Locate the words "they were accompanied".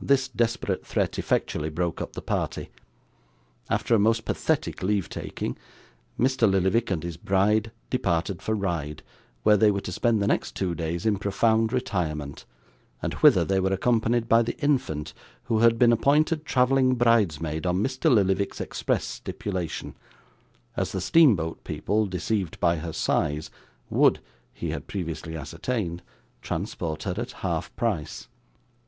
13.44-14.28